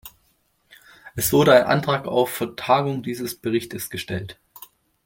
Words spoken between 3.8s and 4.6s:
gestellt.